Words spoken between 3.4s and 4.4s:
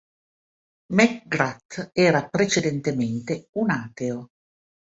un ateo.